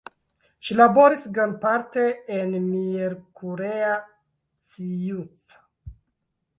Ŝi 0.67 0.77
laboris 0.77 1.25
grandparte 1.35 2.07
en 2.39 2.57
Miercurea 2.71 3.95
Ciuc. 4.75 5.59